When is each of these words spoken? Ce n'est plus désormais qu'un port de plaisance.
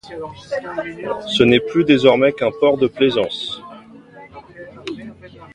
Ce 1.27 1.43
n'est 1.43 1.59
plus 1.59 1.83
désormais 1.83 2.33
qu'un 2.33 2.49
port 2.59 2.79
de 2.79 2.87
plaisance. 2.87 3.61